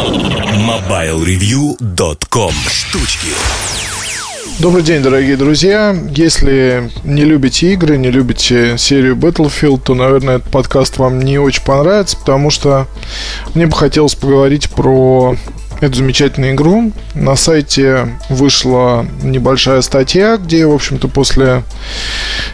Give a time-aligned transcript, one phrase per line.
[0.00, 3.28] MobileReview.com Штучки
[4.58, 5.94] Добрый день, дорогие друзья.
[6.08, 11.62] Если не любите игры, не любите серию Battlefield, то, наверное, этот подкаст вам не очень
[11.64, 12.86] понравится, потому что
[13.52, 15.36] мне бы хотелось поговорить про
[15.82, 16.92] эту замечательную игру.
[17.14, 21.62] На сайте вышла небольшая статья, где, в общем-то, после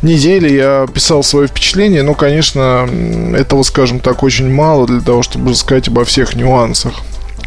[0.00, 2.04] недели я писал свое впечатление.
[2.04, 2.88] Но, конечно,
[3.36, 7.02] этого, скажем так, очень мало для того, чтобы рассказать обо всех нюансах.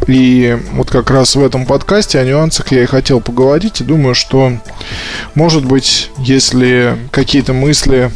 [0.07, 3.82] И вот как раз в этом подкасте о нюансах я и хотел поговорить.
[3.82, 4.54] И думаю, что,
[5.33, 8.11] может быть, если какие-то мысли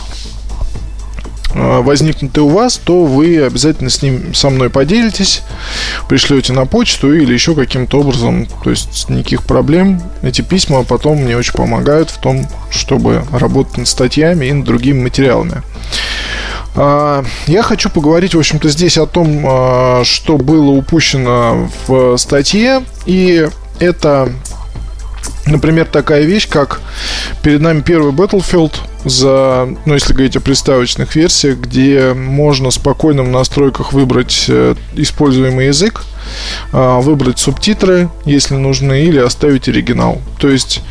[1.54, 5.42] э, возникнут и у вас, то вы обязательно с ним со мной поделитесь,
[6.08, 8.48] пришлете на почту или еще каким-то образом.
[8.64, 10.02] То есть никаких проблем.
[10.22, 15.02] Эти письма потом мне очень помогают в том, чтобы работать над статьями и над другими
[15.02, 15.64] материалами.
[16.76, 22.84] А, я хочу поговорить, в общем-то, здесь о том, а, что было упущено в статье.
[23.06, 23.48] И
[23.80, 24.32] это,
[25.46, 26.82] например, такая вещь, как
[27.44, 28.74] перед нами первый Battlefield
[29.06, 35.68] за, ну, если говорить о приставочных версиях, где можно спокойно в настройках выбрать э, используемый
[35.68, 36.04] язык,
[36.72, 40.22] выбрать субтитры, если нужны, или оставить оригинал.
[40.40, 40.82] То есть,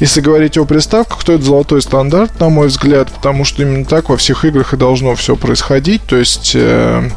[0.00, 4.08] если говорить о приставках, то это золотой стандарт, на мой взгляд, потому что именно так
[4.08, 6.02] во всех играх и должно все происходить.
[6.04, 7.08] То есть, э,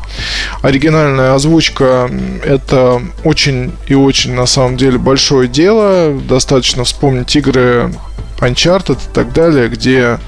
[0.61, 2.09] оригинальная озвучка
[2.43, 6.19] это очень и очень на самом деле большое дело.
[6.27, 7.93] Достаточно вспомнить игры
[8.41, 10.19] Uncharted и так далее, где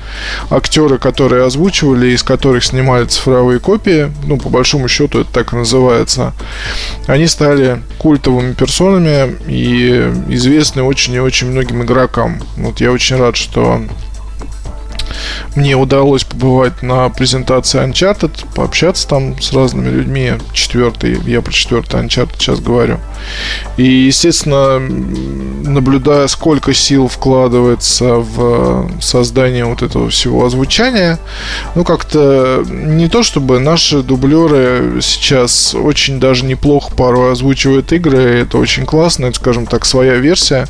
[0.50, 5.56] актеры, которые озвучивали, из которых снимали цифровые копии, ну, по большому счету это так и
[5.56, 6.34] называется,
[7.08, 12.41] они стали культовыми персонами и известны очень и очень многим игрокам.
[12.58, 13.81] Вот я очень рад, что
[15.55, 20.33] мне удалось побывать на презентации Uncharted, пообщаться там с разными людьми.
[20.53, 22.99] Четвертый, я про четвертый Uncharted сейчас говорю.
[23.77, 31.19] И, естественно, наблюдая, сколько сил вкладывается в создание вот этого всего озвучания,
[31.75, 38.57] ну, как-то не то, чтобы наши дублеры сейчас очень даже неплохо порой озвучивают игры, это
[38.57, 40.67] очень классно, это, скажем так, своя версия,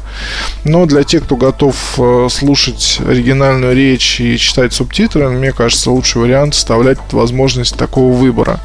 [0.64, 6.22] но для тех, кто готов э, слушать оригинальную речь и читать субтитры, мне кажется, лучший
[6.22, 8.60] вариант вставлять возможность такого выбора.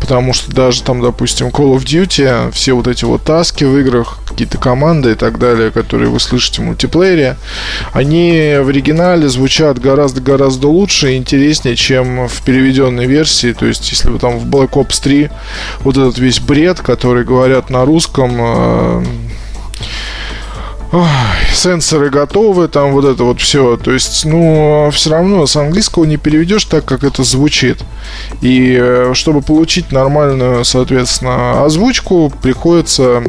[0.00, 4.18] Потому что даже там, допустим, Call of Duty, все вот эти вот таски в играх,
[4.26, 7.36] какие-то команды и так далее, которые вы слышите в мультиплеере,
[7.92, 13.52] они в оригинале звучат гораздо-гораздо лучше и интереснее, чем в переведенной версии.
[13.52, 15.30] То есть, если вы там в Black Ops 3
[15.80, 19.04] вот этот весь бред, который говорят на русском, э,
[20.92, 21.08] Ой,
[21.54, 23.78] сенсоры готовы, там вот это вот все.
[23.78, 27.78] То есть, ну, все равно с английского не переведешь так, как это звучит.
[28.42, 33.22] И э, чтобы получить нормальную, соответственно, озвучку, приходится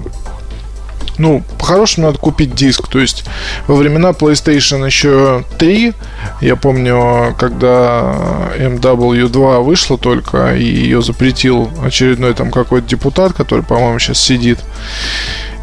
[1.18, 2.88] ну, по-хорошему надо купить диск.
[2.88, 3.24] То есть
[3.68, 5.94] во времена PlayStation еще 3,
[6.42, 14.00] я помню, когда MW2 вышла только, и ее запретил очередной там какой-то депутат, который, по-моему,
[14.00, 14.60] сейчас сидит.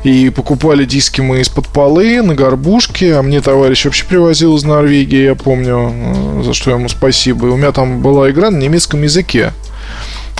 [0.03, 3.17] И покупали диски мы из-под полы, на горбушке.
[3.17, 7.49] А мне товарищ вообще привозил из Норвегии, я помню, э, за что ему спасибо.
[7.49, 9.53] И у меня там была игра на немецком языке.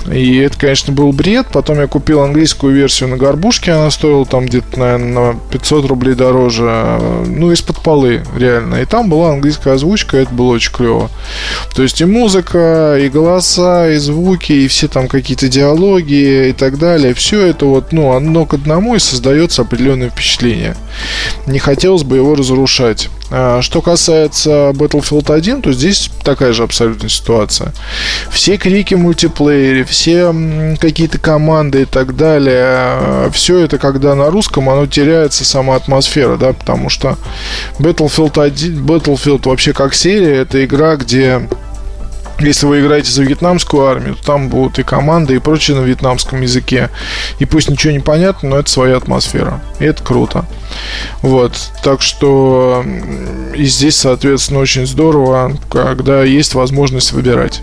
[0.09, 1.47] И это, конечно, был бред.
[1.51, 3.71] Потом я купил английскую версию на горбушке.
[3.71, 6.99] Она стоила там где-то, наверное, на 500 рублей дороже.
[7.27, 8.75] Ну, из-под полы, реально.
[8.75, 11.09] И там была английская озвучка, это было очень клево.
[11.75, 16.77] То есть и музыка, и голоса, и звуки, и все там какие-то диалоги и так
[16.77, 17.13] далее.
[17.13, 20.75] Все это вот, ну, одно к одному и создается определенное впечатление.
[21.47, 23.09] Не хотелось бы его разрушать.
[23.31, 27.73] А, что касается Battlefield 1, то здесь такая же абсолютно ситуация.
[28.29, 30.35] Все крики в мультиплеере, все
[30.79, 36.37] какие-то команды и так далее, а, все это, когда на русском, оно теряется сама атмосфера,
[36.37, 37.17] да, потому что
[37.79, 41.47] Battlefield 1, Battlefield вообще как серия, это игра, где
[42.47, 46.41] если вы играете за вьетнамскую армию, то там будут и команды, и прочее на вьетнамском
[46.41, 46.89] языке.
[47.39, 49.61] И пусть ничего не понятно, но это своя атмосфера.
[49.79, 50.45] И это круто.
[51.21, 51.53] Вот.
[51.83, 52.83] Так что
[53.55, 57.61] и здесь, соответственно, очень здорово, когда есть возможность выбирать.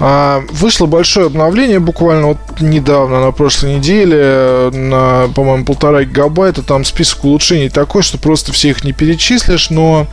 [0.00, 6.62] А, вышло большое обновление буквально вот недавно, на прошлой неделе, на, по-моему, полтора гигабайта.
[6.62, 9.70] Там список улучшений такой, что просто всех не перечислишь.
[9.70, 10.06] Но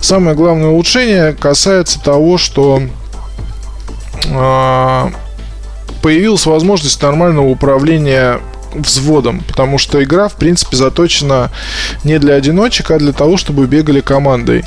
[0.00, 2.82] самое главное улучшение касается того, что
[6.02, 8.40] появилась возможность нормального управления
[8.74, 11.50] взводом, потому что игра, в принципе, заточена
[12.04, 14.64] не для одиночек, а для того, чтобы бегали командой.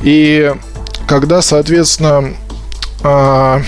[0.00, 0.52] И
[1.06, 2.34] когда, соответственно,
[3.02, 3.62] а,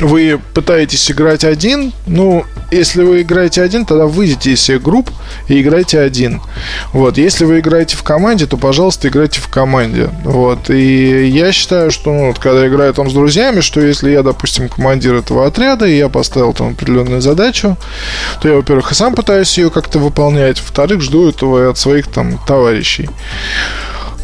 [0.00, 5.10] вы пытаетесь играть один, ну, если вы играете один, тогда выйдите из всех групп
[5.48, 6.40] и играйте один.
[6.92, 7.18] Вот.
[7.18, 10.10] Если вы играете в команде, то, пожалуйста, играйте в команде.
[10.24, 10.70] Вот.
[10.70, 14.68] И я считаю, что, ну, вот, когда играю там с друзьями, что если я, допустим,
[14.68, 17.76] командир этого отряда, и я поставил там определенную задачу,
[18.40, 22.38] то я, во-первых, и сам пытаюсь ее как-то выполнять, во-вторых, жду этого от своих там
[22.46, 23.08] товарищей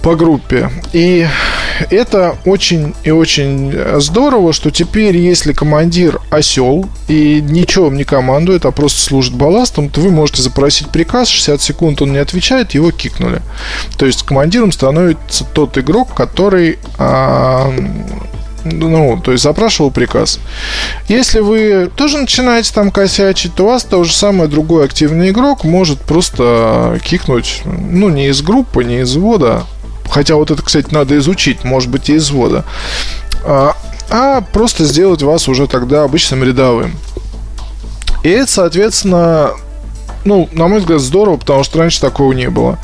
[0.02, 0.70] по группе.
[0.93, 1.26] И
[1.90, 8.64] это очень и очень здорово, что теперь, если командир осел и ничего вам не командует,
[8.64, 12.90] а просто служит балластом, то вы можете запросить приказ, 60 секунд он не отвечает, его
[12.90, 13.43] кикнули.
[13.96, 17.72] То есть командиром становится тот игрок, который а,
[18.64, 20.38] ну, то есть запрашивал приказ.
[21.08, 25.64] Если вы тоже начинаете там косячить, то у вас то же самое другой активный игрок
[25.64, 29.64] может просто кикнуть, ну, не из группы, не из ввода,
[30.12, 32.67] Хотя вот это, кстати, надо изучить, может быть, и из ввода.
[33.44, 33.75] А,
[34.11, 36.99] а просто сделать вас уже тогда обычным рядовым.
[38.23, 39.53] И это, соответственно,
[40.26, 42.79] ну, на мой взгляд, здорово, потому что раньше такого не было.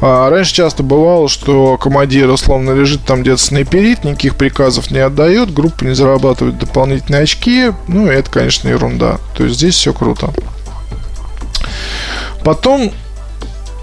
[0.00, 5.52] А раньше часто бывало, что командир условно лежит там где-то снайперит, никаких приказов не отдает,
[5.52, 7.72] группа не зарабатывает дополнительные очки.
[7.88, 9.18] Ну, и это, конечно, ерунда.
[9.36, 10.30] То есть здесь все круто.
[12.44, 12.92] Потом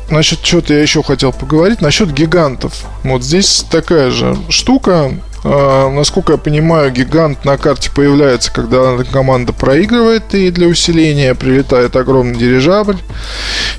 [0.09, 1.81] Насчет чего-то я еще хотел поговорить.
[1.81, 2.85] Насчет гигантов.
[3.03, 5.11] Вот здесь такая же штука.
[5.49, 11.95] А, насколько я понимаю, гигант на карте появляется, когда команда проигрывает, и для усиления прилетает
[11.95, 12.97] огромный дирижабль,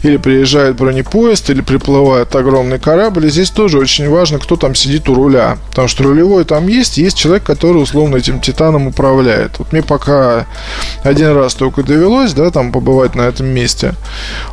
[0.02, 3.26] или приезжает бронепоезд, или приплывает огромный корабль.
[3.26, 5.58] И здесь тоже очень важно, кто там сидит у руля.
[5.68, 9.58] Потому что рулевой там есть, есть человек, который условно этим титаном управляет.
[9.58, 10.46] Вот мне пока
[11.02, 13.94] один раз только довелось, да, там побывать на этом месте.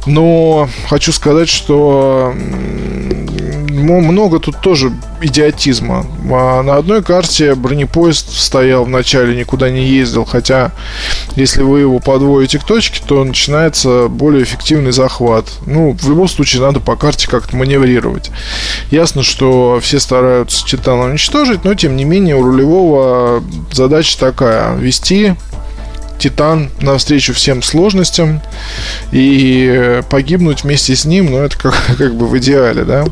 [0.06, 2.34] Но хочу сказать, что
[3.76, 4.92] много тут тоже
[5.22, 6.06] идиотизма.
[6.32, 10.72] А на одной карте бронепоезд стоял в начале, никуда не ездил, хотя
[11.36, 15.46] если вы его подводите к точке, то начинается более эффективный захват.
[15.66, 18.32] Ну, в любом случае, надо по карте как-то маневрировать.
[18.92, 25.36] Ясно, что все стараются Титан уничтожить, но тем не менее у рулевого задача такая– вести
[26.18, 28.42] Титан навстречу всем сложностям
[29.12, 33.06] и погибнуть вместе с ним, ну, это как, как бы в идеале, да.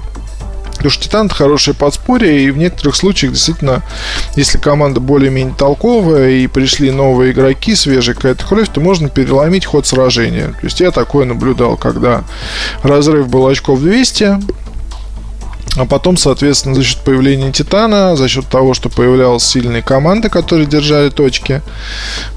[0.83, 3.83] Потому что Титан это хорошее подспорье, и в некоторых случаях действительно,
[4.35, 9.87] если команда более-менее толковая и пришли новые игроки, свежая какая-то кровь, то можно переломить ход
[9.87, 10.47] сражения.
[10.49, 12.25] То есть я такое наблюдал, когда
[12.81, 14.39] разрыв был очков 200,
[15.77, 20.67] а потом, соответственно, за счет появления Титана, за счет того, что появлялась сильные команды, которые
[20.67, 21.61] держали точки,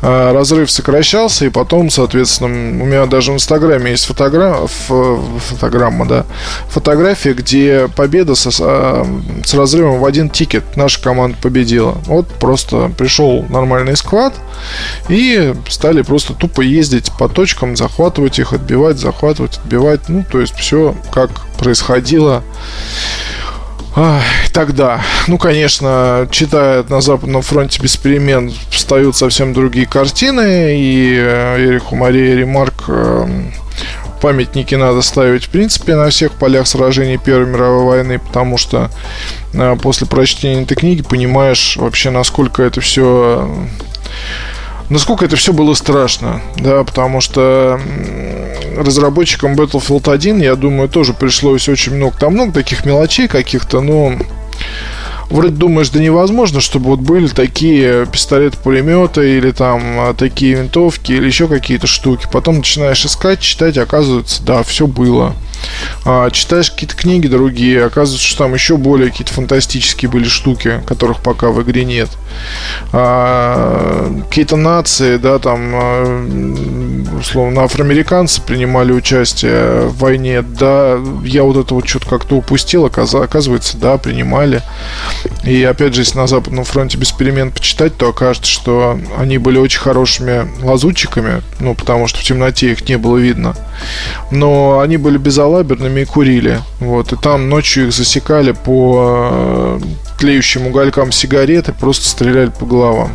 [0.00, 2.48] а, разрыв сокращался, и потом, соответственно,
[2.82, 6.26] у меня даже в Инстаграме есть фотограмма, фотограмма, да,
[6.68, 9.06] фотография, где победа со, а,
[9.44, 10.76] с разрывом в один тикет.
[10.76, 11.98] Наша команда победила.
[12.06, 14.34] Вот просто пришел нормальный сквад,
[15.08, 20.08] и стали просто тупо ездить по точкам, захватывать их, отбивать, захватывать, отбивать.
[20.08, 22.42] Ну, то есть все как происходило.
[24.52, 31.56] Тогда, ну, конечно, читая на Западном фронте без перемен, встают совсем другие картины, и э,
[31.58, 33.26] Эриху Мария Ремарк э,
[34.20, 38.90] памятники надо ставить, в принципе, на всех полях сражений Первой мировой войны, потому что
[39.54, 43.48] э, после прочтения этой книги понимаешь вообще, насколько это все
[44.90, 47.80] насколько это все было страшно, да, потому что
[48.76, 54.14] разработчикам Battlefield 1, я думаю, тоже пришлось очень много, там много таких мелочей каких-то, но
[55.30, 61.26] вроде думаешь, да невозможно, чтобы вот были такие пистолеты-пулеметы или там а, такие винтовки или
[61.26, 62.26] еще какие-то штуки.
[62.30, 65.34] Потом начинаешь искать, читать, оказывается, да, все было.
[66.04, 71.20] А, читаешь какие-то книги другие, оказывается, что там еще более какие-то фантастические были штуки, которых
[71.20, 72.08] пока в игре нет.
[72.92, 76.85] А, какие-то нации, да, там, а,
[77.18, 83.76] условно, афроамериканцы принимали участие в войне, да, я вот это вот что-то как-то упустил, оказывается,
[83.76, 84.62] да, принимали.
[85.44, 89.58] И опять же, если на Западном фронте без перемен почитать, то окажется, что они были
[89.58, 93.54] очень хорошими лазутчиками, ну, потому что в темноте их не было видно.
[94.30, 96.60] Но они были безалаберными и курили.
[96.80, 99.80] Вот, и там ночью их засекали по э,
[100.18, 103.12] тлеющим уголькам сигареты, просто стреляли по головам.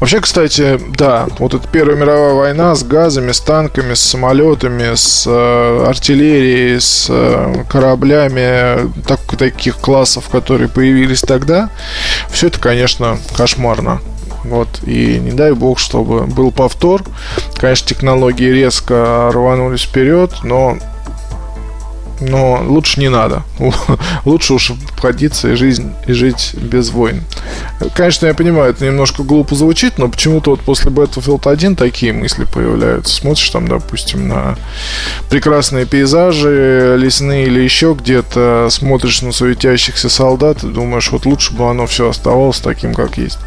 [0.00, 5.24] Вообще, кстати, да, вот эта Первая мировая война с газами, с танками, с самолетами, с
[5.26, 11.68] э, артиллерией, с э, кораблями так, таких классов, которые появились тогда,
[12.30, 14.00] все это, конечно, кошмарно.
[14.44, 17.02] Вот, и не дай бог, чтобы был повтор.
[17.56, 20.78] Конечно, технологии резко рванулись вперед, но
[22.20, 23.42] но лучше не надо.
[24.24, 27.22] Лучше уж обходиться и, жизнь, и жить без войн.
[27.94, 32.44] Конечно, я понимаю, это немножко глупо звучит, но почему-то вот после Battlefield 1 такие мысли
[32.44, 33.14] появляются.
[33.14, 34.56] Смотришь там, допустим, на
[35.30, 41.68] прекрасные пейзажи лесные или еще где-то, смотришь на суетящихся солдат и думаешь, вот лучше бы
[41.68, 43.38] оно все оставалось таким, как есть.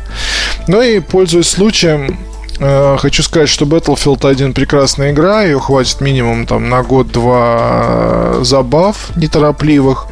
[0.67, 2.17] Ну и, пользуясь случаем,
[2.57, 10.07] хочу сказать, что Battlefield 1 прекрасная игра, ее хватит минимум там на год-два забав неторопливых.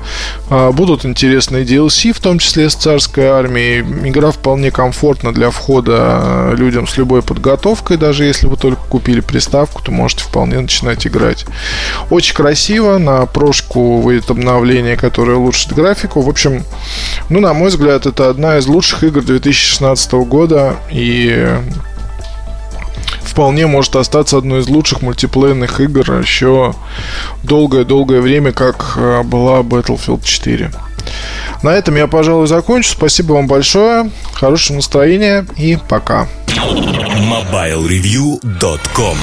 [0.49, 3.81] Э, будут интересные DLC, в том числе с царской армией.
[4.07, 9.81] Игра вполне комфортна для входа людям с любой подготовкой, даже если вы только купили приставку,
[9.81, 11.45] то можете вполне начинать играть.
[12.09, 16.21] Очень красиво, на прошку выйдет обновление, которое улучшит графику.
[16.21, 16.63] В общем,
[17.29, 21.47] ну, на мой взгляд, это одна из лучших игр 2016 года, и
[23.23, 26.73] вполне может остаться одной из лучших мультиплеерных игр еще
[27.43, 30.71] долгое-долгое время, как э, была Battlefield 4.
[31.63, 32.91] На этом я, пожалуй, закончу.
[32.91, 34.11] Спасибо вам большое.
[34.33, 36.27] Хорошего настроения и пока.
[36.47, 39.17] MobileReview.com